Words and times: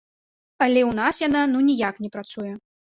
Але 0.63 0.81
ў 0.89 1.01
нас 1.01 1.15
яна 1.27 1.47
ну 1.53 1.59
ніяк 1.69 1.95
не 2.07 2.17
працуе. 2.19 2.53